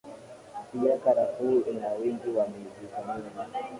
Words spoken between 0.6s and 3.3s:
Pia Karafuu ina wingi wa vitamini